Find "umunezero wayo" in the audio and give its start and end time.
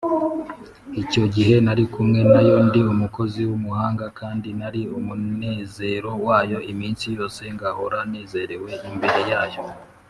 4.97-6.57